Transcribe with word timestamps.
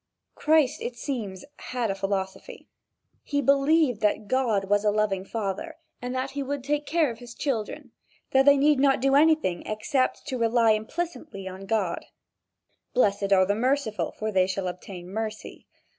Christ 0.33 0.81
it 0.81 0.95
seems 0.95 1.45
had 1.57 1.91
a 1.91 1.93
philosophy. 1.93 2.67
He 3.23 3.39
believed 3.39 4.01
that 4.01 4.27
God 4.27 4.67
was 4.67 4.83
a 4.83 4.89
loving 4.89 5.23
father, 5.23 5.75
that 6.01 6.31
he 6.31 6.41
would 6.41 6.63
take 6.63 6.87
care 6.87 7.11
of 7.11 7.19
his 7.19 7.35
children, 7.35 7.91
that 8.31 8.45
they 8.47 8.57
need 8.57 8.81
do 8.99 9.11
nothing 9.21 9.61
except 9.67 10.25
to 10.25 10.39
rely 10.39 10.71
implicitly 10.71 11.47
on 11.47 11.67
God. 11.67 12.03
"Blessed 12.95 13.31
are 13.31 13.45
the 13.45 13.53
merciful: 13.53 14.11
for 14.11 14.31
they 14.31 14.47
shall 14.47 14.67
obtain 14.67 15.07
mercy." 15.07 15.67